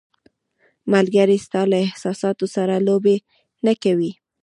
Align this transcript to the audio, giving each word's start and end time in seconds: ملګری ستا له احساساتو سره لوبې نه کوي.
ملګری 0.93 1.37
ستا 1.45 1.61
له 1.71 1.77
احساساتو 1.87 2.45
سره 2.55 2.75
لوبې 2.87 3.15
نه 3.65 3.73
کوي. 3.83 4.11